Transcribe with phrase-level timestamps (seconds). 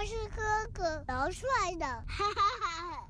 [0.00, 0.40] 他是哥
[0.72, 1.46] 哥，老帅
[1.78, 3.06] 的，哈哈哈哈！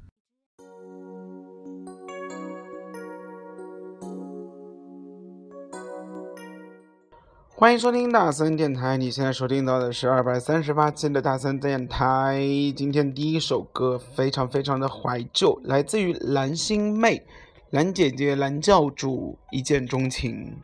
[7.47, 12.43] 欢迎收听大森电台，你现在收听到的是二百三十八期的大森电台。
[12.75, 17.25] 今天第一首歌非常非常的怀旧，来自于蓝心妹，
[17.71, 20.61] 蓝姐姐、蓝教主，一见钟情。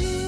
[0.00, 0.27] 也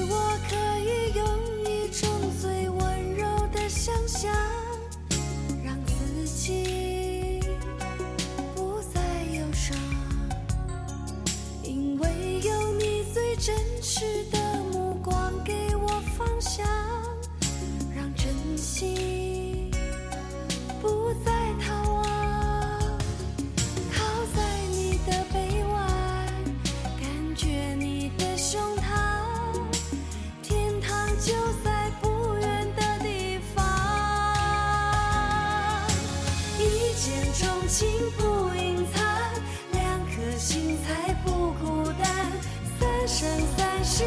[43.11, 44.05] 生三世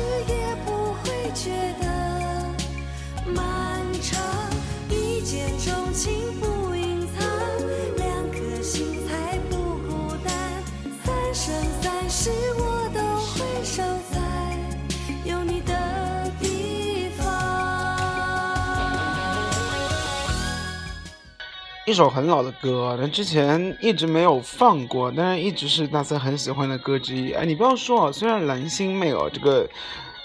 [21.87, 27.33] 一首很老的歌，那之前一直没有放过，但是一直是大森很喜欢的歌之一。
[27.33, 29.69] 哎，你不要说哦，虽然蓝心湄哦，这个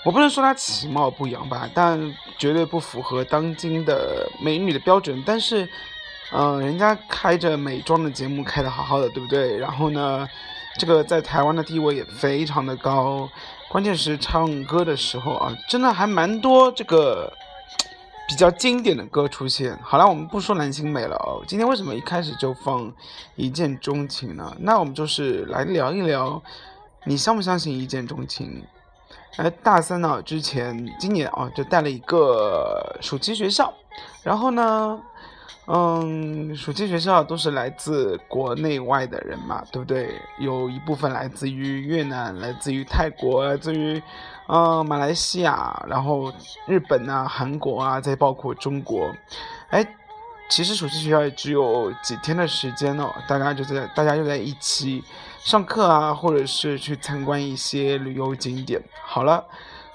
[0.06, 2.00] 我不能说她其貌不扬吧，但
[2.38, 5.22] 绝对不符合当今的美女的标准。
[5.26, 5.68] 但是，
[6.32, 9.58] 嗯、人家开着美妆的节目开的好好的，对不对？
[9.58, 10.26] 然后呢，
[10.78, 13.30] 这个在台湾的地位也非常的高，
[13.68, 17.30] 关键是唱歌的时候啊，真的还蛮多这个。
[18.30, 19.76] 比较经典的歌出现。
[19.82, 21.42] 好了，我们不说蓝心美了哦。
[21.48, 22.86] 今天为什么一开始就放
[23.36, 24.56] 《一见钟情》呢？
[24.60, 26.40] 那我们就是来聊一聊，
[27.06, 28.64] 你相不相信一见钟情？
[29.38, 33.74] 哎，大三呢，之前今年啊，就带了一个暑期学校，
[34.22, 35.02] 然后呢，
[35.72, 40.20] 嗯，暑期学校都是来自国内外的人嘛，对不对？
[40.40, 44.02] 有一部分来自于越南，来自于泰国，来自于
[44.48, 46.34] 嗯马来西亚，然后
[46.66, 49.14] 日本啊、韩国啊，再包括中国。
[49.70, 49.86] 哎，
[50.50, 55.04] 其实暑期学校也只有几天的时间哦，大家就在大家就在一起
[55.38, 58.82] 上课啊，或者是去参观一些旅游景点。
[59.04, 59.46] 好了。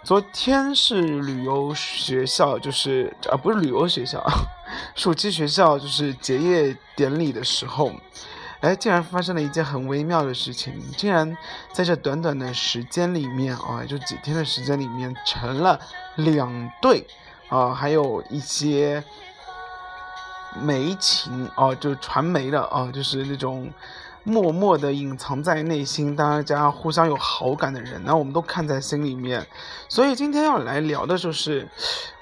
[0.05, 4.23] 昨天是旅游学校，就是啊，不是旅游学校，
[4.95, 7.91] 暑期学校就是结业典礼的时候，
[8.61, 11.35] 哎，竟然发生了一件很微妙的事情，竟然
[11.73, 15.81] 在这短短的时间里面啊，就几天的时间里面成了
[16.17, 17.07] 两对
[17.49, 19.03] 啊，还有一些
[20.61, 23.73] 媒情啊，就传媒的啊，就是那种。
[24.25, 29.47] 默默的隐藏在内心，大家互相有好感的人，那我们都看在心里面。
[29.89, 31.69] 所以今天要来聊的就是，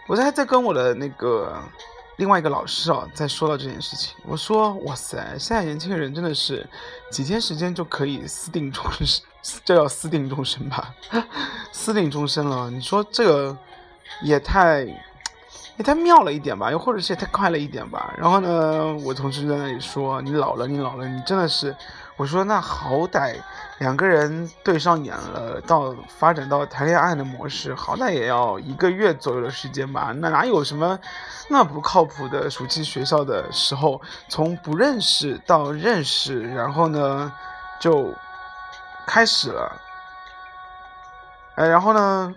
[0.09, 1.57] 我在在跟我的那个
[2.17, 4.15] 另外一个老师啊，在说到这件事情。
[4.27, 6.69] 我说，哇塞，现在年轻人真的是
[7.11, 9.25] 几天时间就可以私定终身，
[9.65, 10.93] 这叫私定终身吧？
[11.71, 13.57] 私定终身了，你说这个
[14.25, 14.85] 也太
[15.79, 18.13] 也太妙了一点吧，又或者是也太快了一点吧。
[18.19, 21.75] 然后呢，我同事在那里说：“你老了，你老了，你真的是。”
[22.17, 23.35] 我说：“那好歹
[23.79, 30.13] 两个人对上眼了，到发展到谈恋爱的模式，好歹也要一个月左右的时间吧？
[30.17, 30.97] 那哪有什么
[31.49, 37.33] 那不靠谱的暑期学校的时候，从不认识到认识，然后呢
[37.81, 38.15] 就
[39.07, 39.81] 开始了。
[41.55, 42.33] 哎，然后呢？”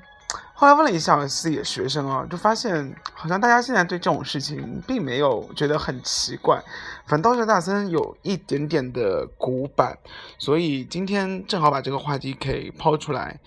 [0.58, 6.64] 后来问了一下自己的学生啊，就发现好像大家现在对这种事情并没有觉得很奇怪，
[7.06, 9.98] 反倒是大森有一点点的古板，
[10.38, 13.38] 所以今天正好把这个话题给抛出来。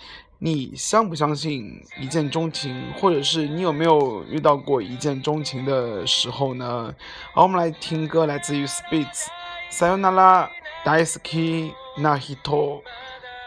[0.40, 6.94] 你相不相信一见钟情，或者是你有没有遇到过一见钟情的时候呢？
[7.32, 9.26] 好，我们来听歌，来自于 Spitz
[9.72, 10.48] Sayonara
[10.84, 12.82] Daisuki Nahito，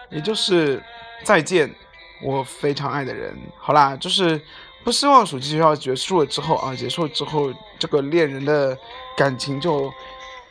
[0.10, 0.84] 也就是
[1.24, 1.74] 再见。
[2.23, 4.41] 我非常爱的人，好啦，就是
[4.85, 8.77] 不希望暑期学校结束了之后啊，结束之后这个恋人的
[9.17, 9.93] 感情就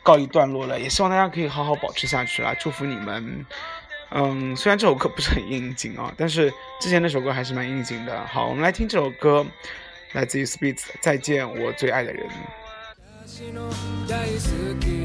[0.02, 3.44] 告一段落了，也希望大家可以好好保持下去啦，祝福你们。
[4.10, 8.24] 嗯，虽然这首歌不是很应景啊，但是之前那首歌还是蛮应景的。
[8.26, 9.44] 好，我们来听这首歌，
[10.12, 12.28] 来自于 Spitz，再见，我最爱的人。
[13.26, 13.68] 私の
[14.08, 14.99] 大好きな人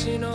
[0.00, 0.29] 私の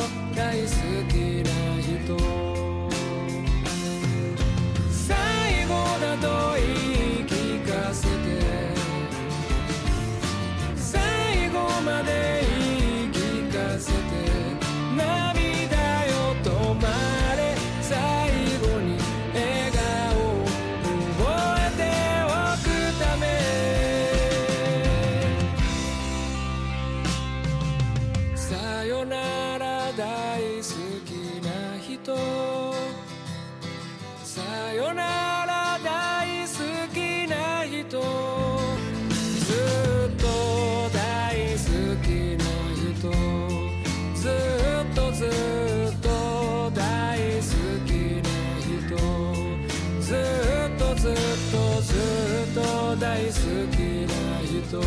[53.00, 53.34] 大好
[53.72, 54.80] きな人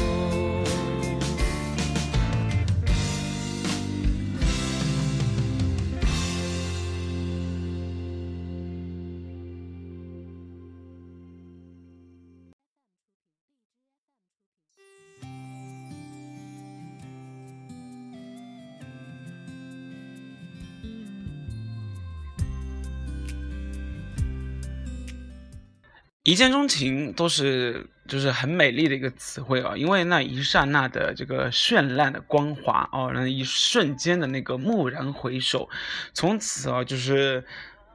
[26.29, 35.71] 一见钟情都是就是很美丽的一个词汇啊，因为那一刹那的这个绚烂的光华哦，那一瞬间的那个蓦然回首，
[36.13, 37.43] 从此啊就是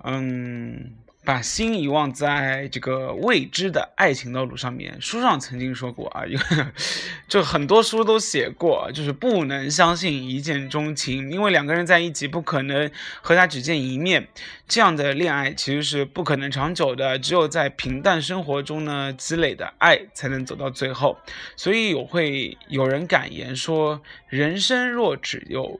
[0.03, 0.95] 嗯。
[1.25, 4.97] 把心遗忘在这个未知的爱情道路上面。
[5.01, 6.65] 书上曾经说过啊，因为
[7.27, 14.27] 就很多书都写过，就是不能相信一见钟情，因为两个人在一起不可能和他只见一面，
[14.67, 17.17] 这样的恋爱其实是不可能长久的。
[17.17, 21.17] 只有在平淡生活中呢积累的爱，才能走到最后。
[21.55, 25.79] 所以有会有人感言说，人生若只有。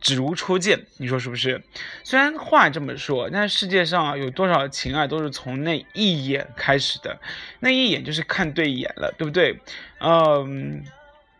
[0.00, 1.62] 只如初见，你说是不是？
[2.04, 7.18] 虽然话这么说，但世界上有多少情爱都是从那一眼开始的，
[7.60, 9.58] 那一眼就是看对眼了，对不对？
[10.00, 10.84] 嗯，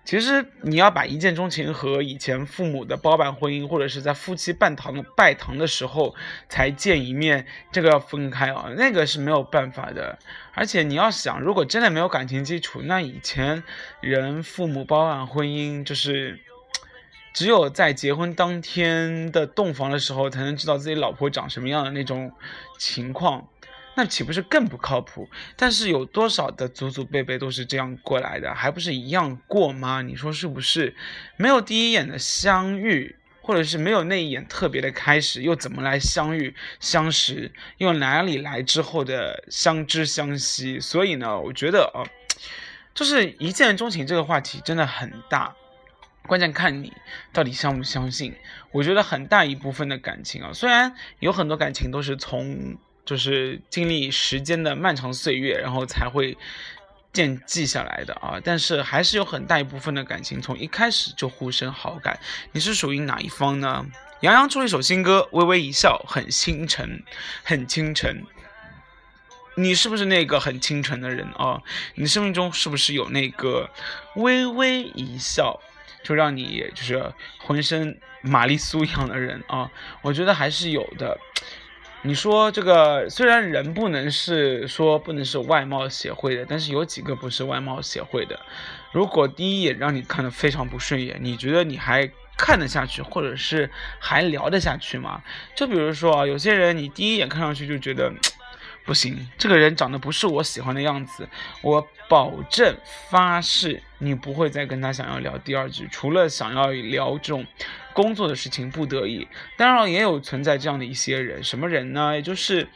[0.04, 6.14] 其实你要把一见钟情和以前父母的包办婚姻，或者是在夫妻拜堂拜堂的时候
[6.48, 10.18] 才见一面，这个要分开啊，那个是没有办法的。
[10.54, 13.62] 而且你要想，如果真的没有感情基础，那以前
[14.00, 16.40] 人父母包办婚姻就是。
[17.36, 22.32] 只有在结婚当天的洞房的时候，才能知道自己老婆长什么样的那种
[22.78, 23.46] 情况，
[23.94, 25.28] 那岂不是更不靠谱？
[25.54, 30.00] 但是有多少的祖祖辈辈都是这样过来的，还不是一样过吗？
[30.00, 30.96] 你说是不是？
[31.36, 37.52] 没有第一眼的相遇，或者是没有那一眼特别的开始，又怎么来相遇、相识？
[37.76, 40.80] 又哪里来之后的相知相惜？
[40.80, 42.00] 所以呢，我觉得啊，
[42.94, 45.54] 就是一见钟情这个话题真的很大。
[46.26, 46.92] 关键看你
[47.32, 48.34] 到底相不相信。
[48.72, 56.36] 我觉得很大一部分的感情啊，虽然有很多感情都是从就是经历时间的漫长岁月，然后才会
[57.12, 62.18] 渐记下来的啊，但是还是有很大一部分的感情从一开始就互生好感。
[62.52, 63.86] 你是属于哪一方呢？
[64.20, 67.02] 杨洋出了一首新歌，微微一笑，很倾城，
[67.44, 68.24] 很倾城。
[69.58, 71.62] 你是不是那个很倾城的人啊？
[71.94, 73.70] 你生命中是不是有那个
[74.16, 75.60] 微微一笑？
[76.06, 79.68] 就让你就是浑身玛丽苏一样的人 啊，
[80.02, 81.18] 我觉得还是有的。
[82.02, 88.38] 你说这个虽然人不能是说不能是外貌协会的，但是有几个不是外貌协会的。
[88.92, 92.08] 如果第一眼让你看的非常不顺眼，你觉得你还
[92.38, 95.24] 看得下去，或者是还聊得下去吗？
[95.56, 98.12] 就比如说啊，有些人你第一眼看上去就觉得。
[98.86, 101.28] 不行，这个人长得不是我喜欢的样子，
[101.60, 102.74] 我保证
[103.10, 107.44] 发誓，你不会再跟他想要聊第二句，除了想要聊这种
[107.92, 109.26] 工作的事情，不得已。
[109.56, 112.14] 当然也有存在这样的一些人，什么人呢？
[112.14, 112.68] 也就是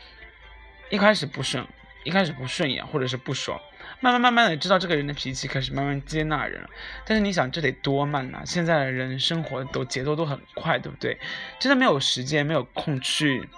[0.90, 1.64] 一开始不顺，
[2.02, 3.60] 一开始不顺眼，或者是不爽，
[4.00, 6.60] 慢慢慢慢的知道这个人的脾气，开始慢慢接纳人。
[7.06, 8.42] 但是你想，这得多慢呐！
[8.44, 11.16] 现在的人生活都节奏都很快，对不对？
[11.60, 13.48] 真的没有时间，没有空去。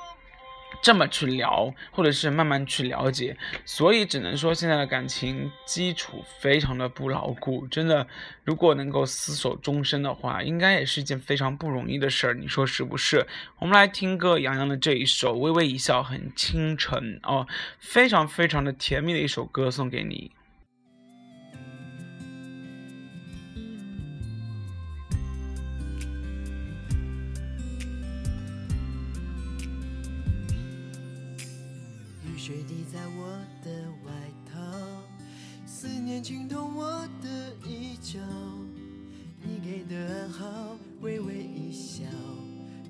[0.83, 7.67] 这么去聊，或者是慢慢去了解，所以只能说现在的感情基础非常的不牢固。
[7.69, 8.05] 真的，
[8.45, 12.35] 如果能够厮守终身的话，应该也是一件非常不容易的事儿。
[12.35, 13.25] 你说是不是？
[13.61, 17.47] 我们来听歌，杨洋的这一首《微微一笑很倾城》哦，
[17.79, 20.33] 非常非常的甜蜜的一首歌，送给你。
[36.23, 38.21] 思念浸透我的衣角。
[39.43, 42.05] 你给的暗号，微微一笑，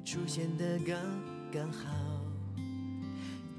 [0.05, 0.95] 出现的刚
[1.51, 1.89] 刚好。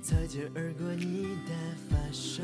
[0.03, 1.53] 擦肩而过你的
[1.89, 2.43] 发梢，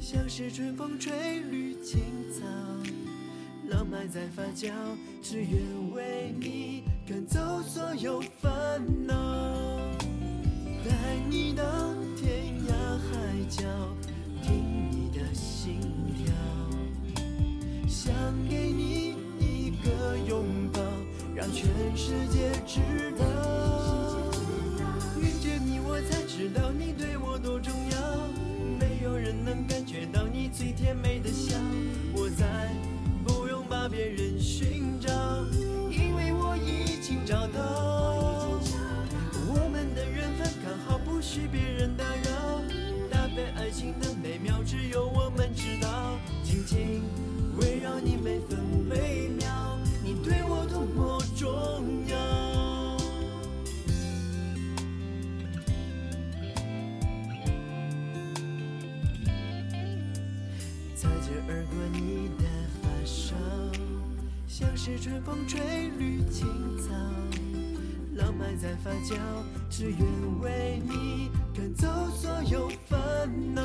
[0.00, 2.00] 像是春风吹绿青
[2.32, 2.44] 草。
[3.68, 4.72] 浪漫在发酵，
[5.22, 8.50] 只愿为你赶走所有烦
[9.06, 9.14] 恼，
[10.84, 13.28] 带你到天涯海。
[13.48, 13.64] 角，
[14.42, 15.80] 听你的心，
[18.08, 18.16] 想
[18.48, 20.80] 给你一个拥抱，
[21.34, 22.80] 让全世界知
[23.18, 23.26] 道。
[25.20, 27.98] 遇见你，我才知道你对我多重要。
[28.80, 31.54] 没有人能感觉到你最甜美的笑，
[32.14, 32.46] 我再
[33.26, 35.12] 不用把别人寻找，
[35.90, 38.58] 因为我已经找到。
[39.52, 42.62] 我们的缘分刚好，不许别人打扰。
[43.10, 46.18] 搭配爱情的美妙，只有我们知道。
[46.42, 47.02] 紧紧
[65.00, 66.46] 春风吹绿青
[66.78, 66.92] 草。
[68.16, 69.16] 浪漫在发酵，
[69.70, 70.00] 只愿
[70.40, 72.98] 为你赶走所有烦
[73.54, 73.62] 恼，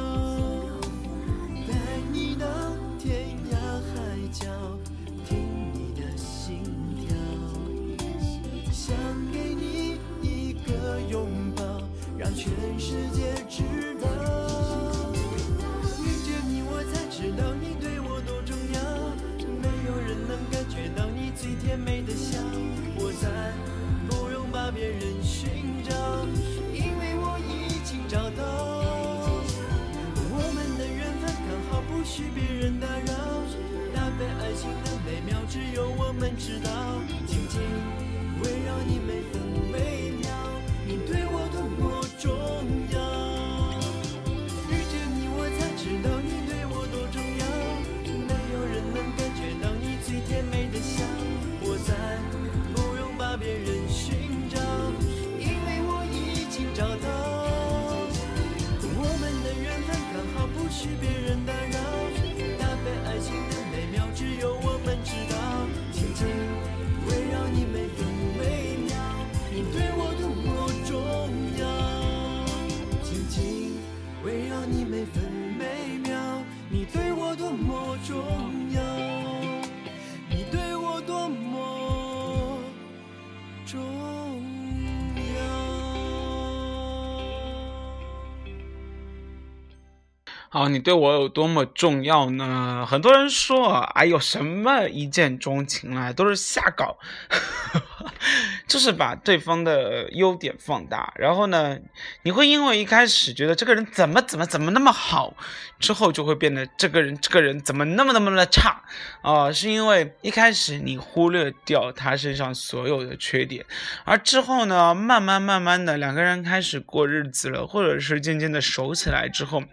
[90.54, 92.86] 好，你对我有多么重要呢？
[92.88, 97.00] 很多人说，哎呦，什么一见钟情啊，都是瞎搞。
[98.68, 101.80] 就是把对方的优点放大，然后呢，
[102.22, 105.36] 你会因为一开始觉得这个人怎么怎么怎么那么好，
[105.80, 108.84] 之后就会变得这个人这个人怎么那么那么的差
[109.24, 113.66] 啊、是因为一开始你忽略掉他身上所有的缺点，
[114.06, 119.64] 而之后呢，慢慢慢慢的两个人开始过日子了，或者是渐渐的熟起来之后，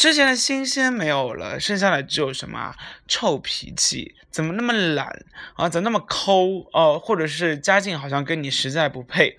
[0.00, 2.74] 之前的新鲜没有了，剩下的只有什么
[3.06, 5.26] 臭脾气，怎么那么懒
[5.56, 9.36] 啊，怎么那么抠哦、或者是家境好像跟你实在不配。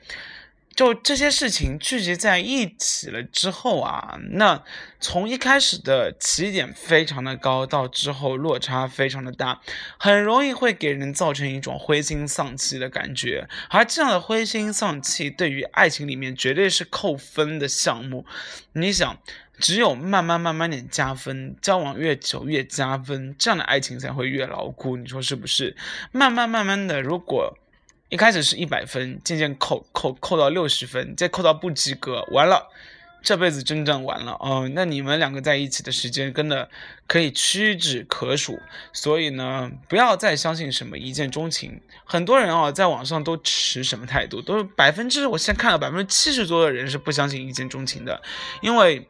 [0.75, 4.63] 就这些事情聚集在一起了之后啊，那
[4.99, 9.61] 从一开始的起点非常的高，到之后落差非常的大，
[9.97, 13.49] 很容易会给人造成一种灰心丧气的感觉。
[13.71, 18.25] 而这样的灰心丧气，对于爱情里面绝对是扣分的项目。
[18.73, 19.17] 你想，
[19.61, 24.97] 只有慢慢慢慢点加分，交往越久越加分，这样的爱情才会越牢固。
[24.97, 25.77] 你说是不是？
[26.11, 27.57] 慢慢慢慢的，如果
[28.09, 32.69] 一开始是一百分，渐渐扣扣扣到六十分，再扣到不及格，完了，
[33.23, 34.69] 这辈子真正完了哦。
[34.73, 36.69] 那你们两个在一起的时间真的
[37.07, 38.59] 可以屈指可数，
[38.91, 41.79] 所以呢，不要再相信什么一见钟情。
[42.03, 44.41] 很多人啊，在网上都持什么态度？
[44.41, 48.21] 都是百分之，我现在看到百分之七十多的人是不相信一见钟情的，
[48.61, 49.07] 因为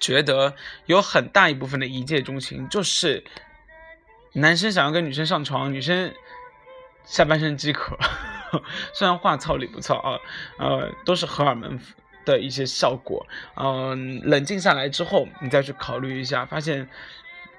[0.00, 0.54] 觉得
[0.86, 3.24] 有很大一部分的一见钟情就是
[4.34, 6.14] 男生想要跟女生上床，女生
[7.04, 7.98] 下半身饥渴，
[8.92, 10.18] 虽然话糙理不糙啊，
[10.58, 11.80] 呃，都是荷尔蒙
[12.24, 13.26] 的一些效果。
[13.56, 16.88] 嗯、冷静下来之后，你再去考虑一下，发现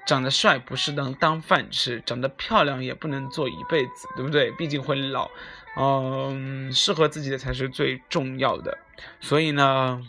[0.06, 4.50] 长得帅不是能当饭吃，长得漂亮也不能做一辈子，对不对？
[4.52, 5.30] 毕竟会老。
[5.76, 8.78] 嗯，适合自己的才是最重要的。
[9.20, 10.02] 所以呢，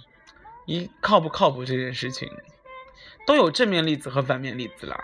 [0.71, 2.29] 一靠不靠谱这件事情，
[3.27, 5.03] 都有正面例子和反面例子啦。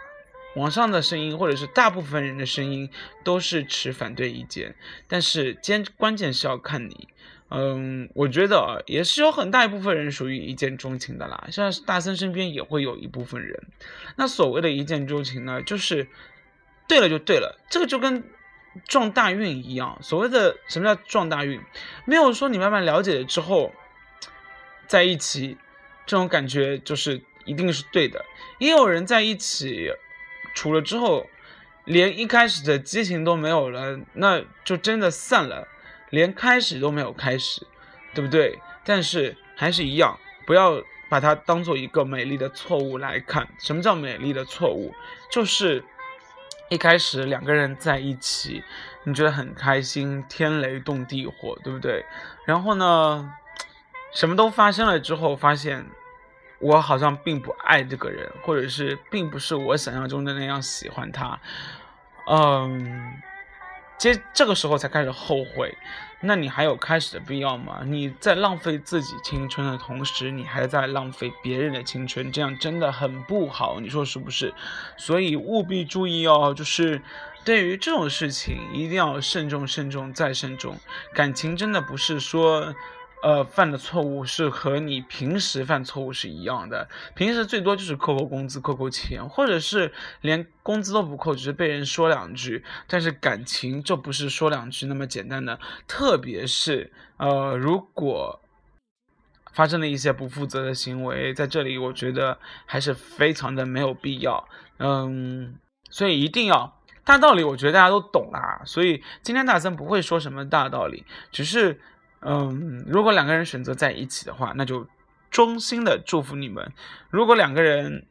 [0.55, 2.89] 网上的声音或者是大部分人的声音
[3.23, 4.75] 都是持反对意见，
[5.07, 7.09] 但是坚关键是要看你。
[7.49, 13.67] 嗯，我觉得也是有很大一部分人属于一见钟情的啦，像是大森身边也会有一部分人。
[14.15, 16.07] 那所谓的一见钟情呢，就是
[16.87, 18.23] 对了就对了，这个就跟
[18.85, 19.97] 撞大运一样。
[20.01, 21.61] 所谓的什么叫撞大运，
[22.05, 23.71] 没有说你慢慢了解了之后
[24.87, 25.57] 在一起，
[26.05, 28.23] 这种感觉就是一定是对的。
[28.57, 29.91] 也有人在一起
[30.55, 31.27] 处了之后，
[31.85, 35.67] 连一开始的激情都没有了，那就真的散了，
[36.09, 37.65] 连开始都没有开始，
[38.13, 38.59] 对不对？
[38.83, 43.47] 但是还是一样，不要把它当做一个美丽的错误来看。
[43.59, 44.93] 什么叫美丽的错误？
[45.31, 45.83] 就是
[46.69, 48.63] 一开始两个人在一起，
[49.03, 52.03] 你觉得很开心，天雷动地火，对不对？
[52.45, 53.31] 然后呢，
[54.13, 55.85] 什么都发生了之后，发现
[56.59, 61.39] 我好像并不爱这个人，或者是并不是我想象中的那样喜欢他，
[62.27, 63.13] 嗯，
[63.99, 65.77] 其实这个时候才开始后悔，
[66.21, 67.81] 那你还有开始的必要吗？
[67.85, 74.51] 你在浪费自己青春的同时，你还在浪费别人的青春，这样真的很不好，你说是不是？
[74.95, 76.99] 所以务必注意哦，就是
[77.45, 80.75] 对于这种事情一定要慎重、慎重再慎重。
[81.13, 82.73] 感情真的不是说。
[83.23, 86.87] 呃，犯的错误是和你平时犯错误是一样的。
[87.15, 92.63] 平时最多就是扣扣工资、扣扣钱，或者是连工资都不扣，只是被人说两句。
[92.85, 98.39] 但是感情就不是说两句那么简单的，特别是呃，如果
[99.51, 104.47] 发生了一些不负责的行为，在这里我觉得还是非常的没有必要。
[104.77, 105.55] 嗯，
[105.89, 108.61] 所以一定要大道理，我觉得大家都懂啦。
[108.63, 111.81] 所以今天大森不会说什么大道理，只是。
[112.21, 114.87] 嗯，如果两个人选择在一起的话，那就
[115.29, 116.73] 衷心的祝福你们。
[117.09, 118.05] 如果两个人，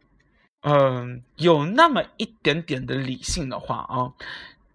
[0.63, 4.13] 嗯，有那么一点点的理性的话啊，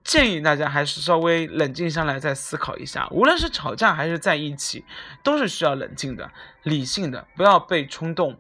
[0.04, 3.08] 建议大家还是稍微冷静下来再思考一下。
[3.12, 4.84] 无论是吵架还是在一起，
[5.24, 6.32] 都是需要冷静的、
[6.64, 8.38] 理性的，不要被冲动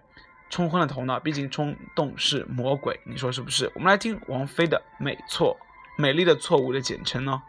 [0.49, 1.19] 冲昏了头脑。
[1.19, 3.71] 毕竟冲动是魔鬼，你说是不是？
[3.75, 5.57] 我们来听王菲的《美错》，
[6.01, 7.41] 美丽的错误的简称呢、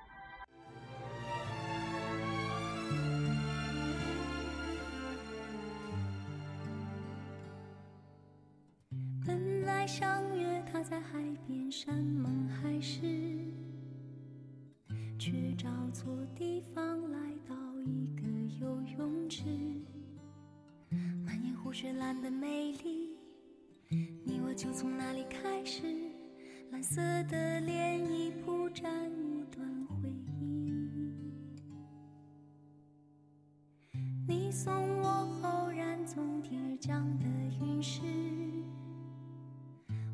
[34.53, 35.09] 送我
[35.45, 37.25] 偶然从天而降的
[37.59, 38.03] 陨石。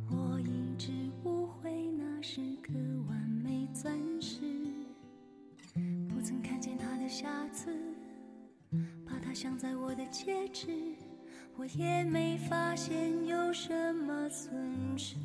[0.09, 0.92] 我一直
[1.24, 2.72] 误会那是颗
[3.09, 4.40] 完美钻石，
[6.09, 7.77] 不曾看见它的瑕疵，
[9.05, 10.68] 把它镶在我的戒指，
[11.57, 15.16] 我也没发现有什么损失。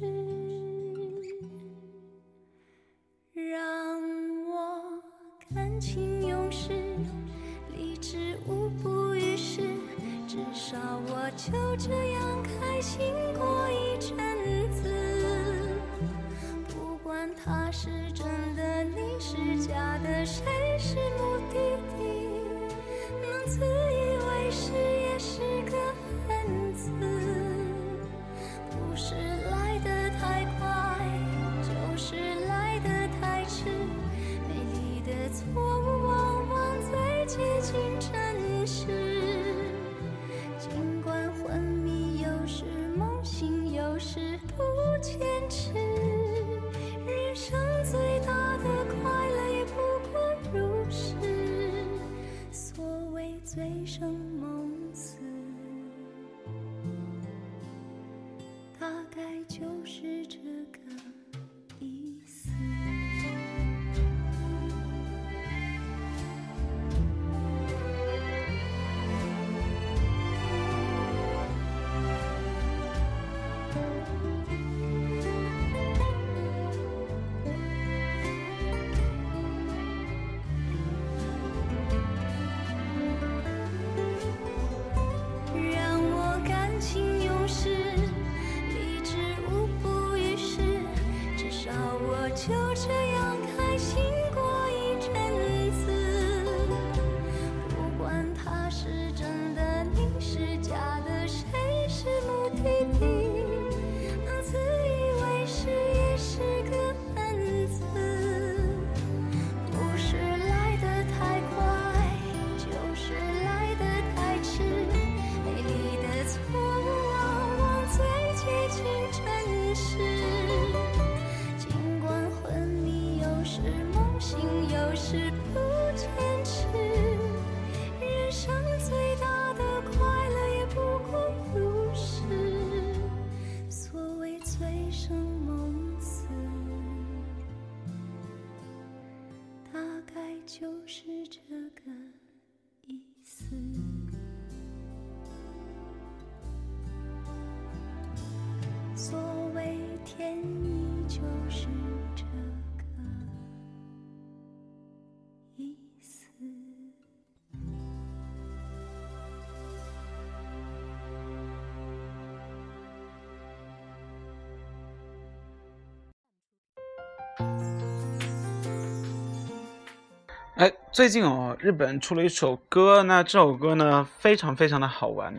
[170.94, 175.34] 最近哦，日本出了一首歌，那这首歌呢非常非常的好玩，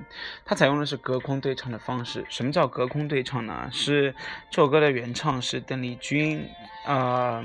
[0.45, 2.27] 它采用的是隔空对唱的方式。
[2.29, 3.69] 什么叫隔空对唱呢？
[3.71, 4.13] 是
[4.51, 6.45] 这首歌的原唱是邓丽君，
[6.89, 7.41] 呃，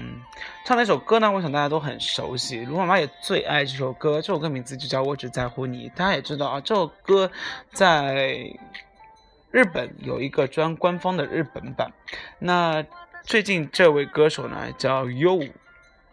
[0.65, 5.87] 唱那首歌呢，我想大家都很熟悉，卢妈妈也最爱这首歌，这首歌名字就叫《我只在乎你》。
[5.93, 7.29] 大家也知道啊，这首歌
[7.73, 8.51] 在
[9.51, 11.91] 日本有一个专官方的日本版。
[12.39, 12.83] 那
[13.21, 15.47] 最近这位歌手呢叫 yo。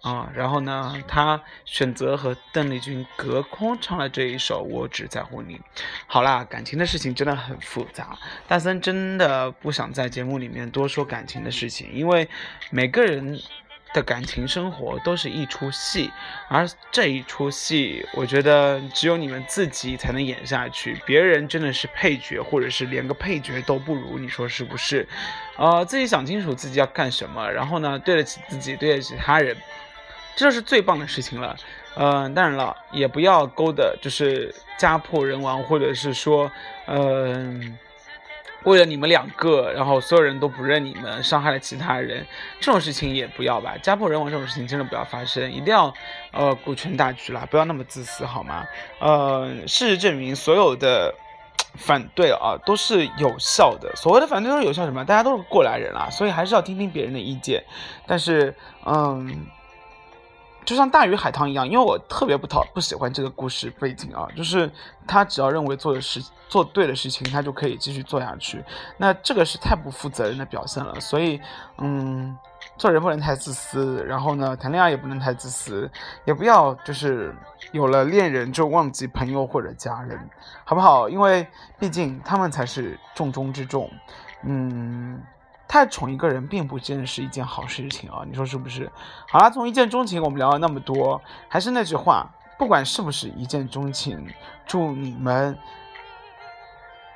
[0.06, 5.56] 啊，然后呢，他选择和邓丽君隔空唱了这一首《我只在乎你》。
[6.06, 8.16] 好啦，感情的事情真的很复杂，
[8.46, 12.28] 大森真的不想在节目里面多说感情的事情，因为
[12.70, 13.36] 每个人
[13.92, 16.12] 的感情生活都是一出戏，
[16.48, 25.08] 而这一出戏，我觉得只有你们自己才能演下去，别人真的是配角，或者是连个配角都不如，你说是不是？
[25.56, 29.56] 呃，自己想清楚自己要干什么，然后呢，对得起自己，对得起他人。
[30.36, 31.56] 这是最棒的事情了，
[31.94, 36.52] 呃，当然了，也不要勾的，就是家破人亡，或者是说，
[36.86, 37.78] 嗯、
[38.64, 42.26] 为了你们两个，然后所有人都不认你们，伤害了其他人，
[42.60, 43.78] 这种事情也不要吧。
[43.82, 45.90] 家破人亡这种事情真的不要发生，一定要
[46.32, 48.66] 呃顾全大局啦，不要那么自私好吗？
[49.00, 51.14] 呃，事实证明，所有的
[51.78, 53.90] 反对啊都是有效的。
[53.96, 55.02] 所谓的反对都是有效什么？
[55.02, 57.64] 大家都是过来人啦，所以还是要听听别人的意见。
[58.06, 59.46] 但是，嗯。
[60.66, 64.70] 就像大鱼海棠一样，因为我特别不讨不喜欢这个故事背景啊，就是
[65.06, 68.62] 他只要认为做的事做对的事情，他就可以继续做下去。
[68.98, 71.00] 那这个是太不负责任的表现了。
[71.00, 71.40] 所以，
[71.78, 72.36] 嗯，
[72.76, 75.88] 做人不能太自私，然后呢，谈恋爱也不能太自私，
[76.24, 77.32] 也不要就是
[77.70, 80.18] 有了恋人就忘记朋友或者家人，
[80.64, 81.08] 好不好？
[81.08, 81.46] 因为
[81.78, 83.88] 毕竟他们才是重中之重。
[84.42, 85.22] 嗯。
[85.68, 88.90] 太宠一个人并不真的是一件好事情啊，你说是不是？
[89.28, 94.26] 好啦，从一见钟情我们聊了那么多，还是那句话，不管是不是一见钟情，
[94.64, 95.58] 祝你们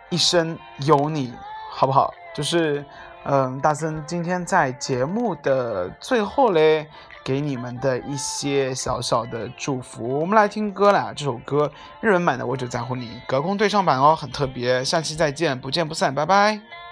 [0.08, 1.32] 一生有你，
[1.70, 2.12] 好不好？
[2.34, 2.84] 就是，
[3.24, 6.88] 嗯，大森今天在节目的最后嘞，
[7.24, 10.18] 给你们的一些小小的祝福。
[10.20, 14.84] 我们来听歌啦，这首歌日文版的《我只在乎你》，隔空对唱版哦，很特别。
[14.84, 16.89] 下期再见，不见不散，拜拜。